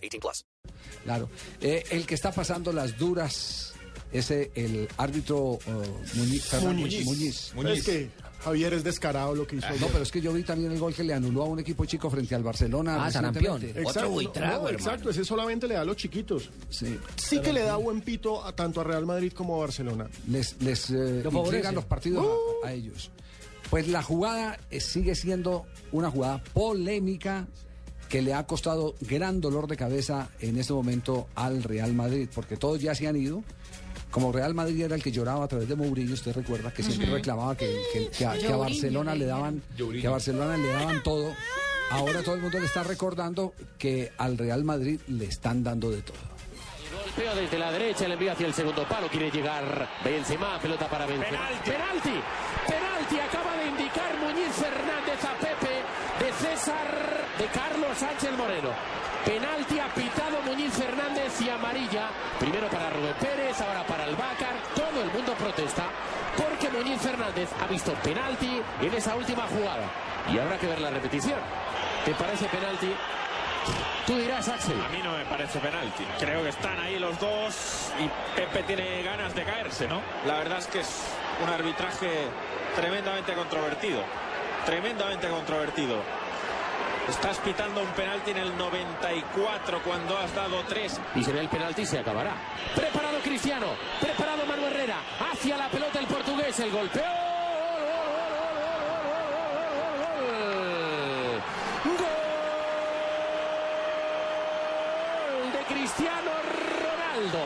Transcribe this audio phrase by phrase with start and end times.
[0.00, 0.44] 18 plus.
[1.04, 1.28] Claro.
[1.60, 3.74] Eh, el que está pasando las duras
[4.12, 5.58] es el árbitro uh,
[6.14, 7.04] Muñiz, Fernando Muñiz.
[7.54, 7.78] Muñiz.
[7.78, 8.10] Es que
[8.40, 9.88] Javier es descarado lo que hizo No, ayer.
[9.92, 12.10] pero es que yo vi también el gol que le anuló a un equipo chico
[12.10, 12.96] frente al Barcelona.
[12.98, 13.70] Ah, recientemente.
[13.70, 16.50] Otro Exacto, buitrago, no, exacto, ese solamente le da a los chiquitos.
[16.70, 16.98] Sí.
[17.16, 20.08] Sí que le da buen pito a tanto a Real Madrid como a Barcelona.
[20.28, 22.26] Les, les eh, Lo los partidos
[22.64, 23.10] a- a, ellos.
[23.68, 27.46] Pues la jugada eh, sigue siendo una jugada polémica
[28.10, 32.56] que le ha costado gran dolor de cabeza en este momento al Real Madrid, porque
[32.58, 33.42] todos ya se han ido.
[34.10, 37.08] Como Real Madrid era el que lloraba a través de Mourinho, usted recuerda que siempre
[37.08, 39.62] reclamaba que, que- que a, que a Barcelona le daban,
[40.00, 41.32] que a Barcelona le daban todo.
[41.92, 46.02] Ahora todo el mundo le está recordando que al Real Madrid le están dando de
[46.02, 46.16] todo.
[46.92, 51.06] Golpeo desde la derecha, el envío hacia el segundo palo, quiere llegar Benzema, pelota para
[51.06, 51.48] Benzema.
[51.64, 52.10] Penalti,
[52.66, 56.89] penalti, acaba de indicar Muñiz Fernández a Pepe de César,
[57.40, 58.68] de Carlos Sánchez Moreno.
[59.24, 62.10] Penalti apitado Muñiz Fernández y amarilla.
[62.38, 64.54] Primero para Rubén Pérez, ahora para el Bácar.
[64.74, 65.84] Todo el mundo protesta
[66.36, 69.88] porque Muñiz Fernández ha visto penalti en esa última jugada.
[70.30, 71.38] Y habrá que ver la repetición.
[72.04, 72.92] ¿Te parece penalti?
[74.06, 74.78] Tú dirás, Axel.
[74.78, 76.04] A mí no me parece penalti.
[76.18, 80.02] Creo que están ahí los dos y Pepe tiene ganas de caerse, ¿no?
[80.26, 81.04] La verdad es que es
[81.42, 82.10] un arbitraje
[82.76, 84.02] tremendamente controvertido.
[84.66, 86.19] Tremendamente controvertido.
[87.10, 91.00] Estás pitando un penalti en el 94 cuando has dado tres.
[91.16, 92.34] Y se ve el penalti y se acabará.
[92.76, 93.66] Preparado Cristiano,
[94.00, 97.02] preparado Manu Herrera, hacia la pelota el portugués, el golpeo.
[105.68, 106.39] Cristiano
[107.20, 107.38] Ronaldo.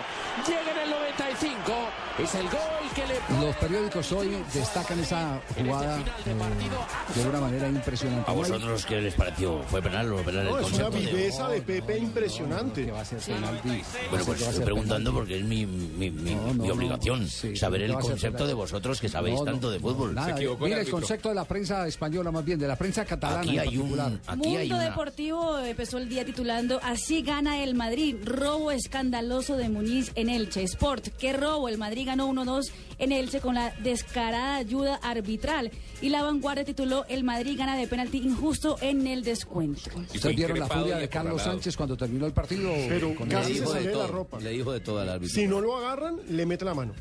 [0.47, 1.73] Llega en el 95.
[2.17, 2.61] Es el gol
[2.95, 8.31] que le Los periódicos hoy destacan esa jugada eh, de una manera impresionante.
[8.31, 9.63] ¿A No hay- vosotros qué les pareció?
[9.65, 11.13] ¿Fue penal o penal No, el es una concepto de...
[11.17, 12.87] viveza de Pepe impresionante.
[12.87, 13.83] que va a ser penalti.
[14.11, 15.19] Bueno, pues estoy preguntando penalti.
[15.19, 16.75] porque es mi, mi, mi- No, no, mi no.
[16.75, 20.15] obligación Sí, saber el concepto de vosotros que sabéis No, no, tanto de fútbol.
[20.15, 23.51] Nada, mire el concepto de la prensa española, más bien, de la prensa catalana Aquí
[23.55, 24.07] en hay particular.
[24.13, 24.21] un...
[24.27, 24.85] Aquí hay Mundo una...
[24.85, 30.63] Deportivo empezó el día titulando Así gana el Madrid, robo escandaloso de Muñiz en Elche.
[30.63, 35.71] Sport, qué robo, el Madrid ganó 1-2 en Elche con la descarada ayuda arbitral.
[36.01, 39.91] Y la vanguardia tituló El Madrid gana de penalti injusto en el descuento.
[40.15, 42.71] ¿Ustedes vieron la furia de Carlos Sánchez cuando terminó el partido?
[42.89, 44.39] Pero con casi el- se sale de la ropa.
[44.41, 45.35] Le dijo de todo al árbitro.
[45.35, 46.93] Si no lo agarran, le mete la mano.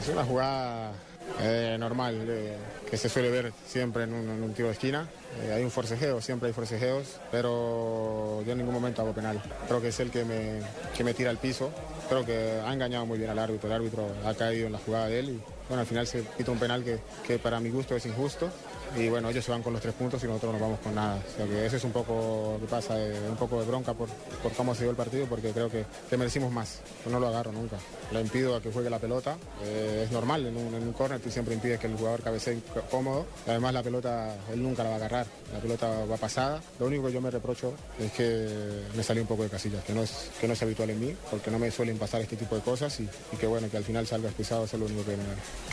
[0.00, 0.92] Es una jugada
[1.40, 2.56] eh, normal eh,
[2.88, 5.08] que se suele ver siempre en un, tiro de esquina.
[5.42, 9.42] Eh, hay un forcejeo, siempre hay forcejeos, pero yo en ningún momento hago penal.
[9.66, 10.60] Creo que es el que me,
[10.96, 11.70] que me tira al piso.
[12.08, 13.68] Creo que ha engañado muy bien al árbitro.
[13.68, 16.50] El árbitro ha caído en la jugada de él y bueno, al final se pita
[16.50, 18.50] un penal que, que para mi gusto es injusto.
[18.96, 21.16] Y bueno, ellos se van con los tres puntos y nosotros no vamos con nada.
[21.16, 23.94] O sea que eso es un poco lo que pasa, eh, un poco de bronca
[23.94, 24.08] por,
[24.42, 26.80] por cómo se dio el partido, porque creo que, que merecimos más.
[27.04, 27.76] Yo no lo agarro nunca.
[28.12, 29.36] Le impido a que juegue la pelota.
[29.64, 32.60] Eh, es normal, en un, en un córner tú siempre impides que el jugador cabecee
[32.90, 33.26] cómodo.
[33.46, 35.26] Además la pelota, él nunca la va a agarrar.
[35.54, 36.60] La pelota va pasada.
[36.78, 39.94] Lo único que yo me reprocho es que me salió un poco de casillas, que
[39.94, 42.54] no es, que no es habitual en mí, porque no me suelen pasar este tipo
[42.54, 45.16] de cosas y, y que bueno, que al final salga eso es lo único que
[45.16, 45.24] me,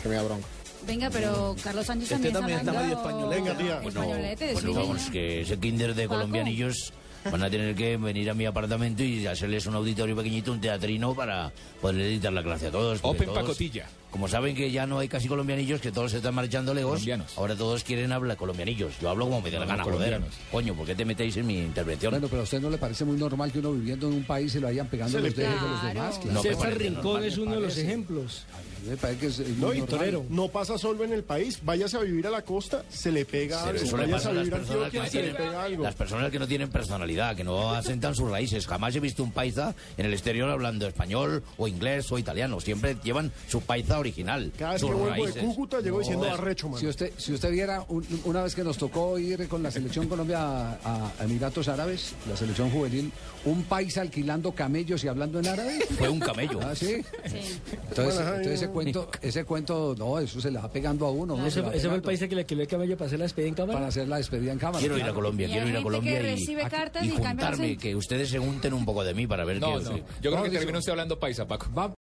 [0.02, 0.46] que me da bronca.
[0.86, 3.40] Venga, pero Carlos Sánchez también, también está medio españolete.
[3.42, 3.80] Venga, tía.
[3.82, 4.74] Bueno, Españolete, bueno, sí.
[4.78, 6.14] vamos, que ese kinder de Paco.
[6.14, 6.92] colombianillos
[7.30, 11.14] van a tener que venir a mi apartamento y hacerles un auditorio pequeñito, un teatrino
[11.14, 12.98] para poder editar la clase a todos.
[13.02, 13.86] Open todos- pacotilla.
[14.10, 17.38] Como saben que ya no hay casi colombianillos, que todos se están marchando lejos, Colombianos.
[17.38, 18.98] ahora todos quieren hablar colombianillos.
[19.00, 19.98] Yo hablo como me dé la gana, joder.
[19.98, 20.34] colombianos.
[20.50, 22.10] Coño, ¿por qué te metéis en mi intervención?
[22.12, 24.50] Bueno, pero a usted no le parece muy normal que uno viviendo en un país
[24.52, 26.16] se lo vayan pegando los dedos de los demás.
[26.24, 26.42] No Claro.
[26.42, 28.44] César Rincón normal, es uno de los ejemplos.
[28.88, 30.22] Me parece que es muy No, y normal.
[30.30, 31.60] no pasa solo en el país.
[31.62, 33.76] Váyase a vivir a la costa, se le pega algo.
[33.82, 35.84] eso Váyase a vivir Antioquia, se le tienen, pega algo.
[35.84, 38.66] las personas que no tienen personalidad, que no asentan sus raíces.
[38.66, 42.58] Jamás he visto un paisa en el exterior hablando español o inglés o italiano.
[42.58, 44.52] Siempre llevan su paisa original.
[44.58, 45.32] Cada vez que vuelvo de.
[45.40, 46.80] Cúcuta diciendo No, arrecho, man.
[46.80, 50.08] Si usted, si usted viera un- una vez que nos tocó ir con la selección
[50.08, 53.12] Colombia a, a Emiratos Árabes, la selección juvenil,
[53.44, 55.78] un país alquilando camellos y hablando en árabe.
[55.98, 56.58] Fue un camello.
[56.62, 56.96] Ah, sí.
[57.26, 57.60] Sí.
[57.88, 61.34] Entonces, Bueno, entonces ese cuento, ese cuento, no, eso se le va pegando a uno.
[61.34, 63.06] uno se Ese, le va ese fue el país que le alquiló el camello para
[63.06, 63.78] hacer la despedida en cámara.
[63.78, 64.80] para hacer la despedida en cámara.
[64.80, 65.12] Quiero ir a.
[65.14, 68.38] Colombia, quiero ir a Colombia que y, recibe cartas y y juntarme, que ustedes se
[68.38, 69.84] unten un poco de mí para ver No, qué...
[69.84, 69.96] no.
[69.98, 71.66] Yo creo que No, termina usted hablando paisa, Paco.
[71.76, 71.92] Va-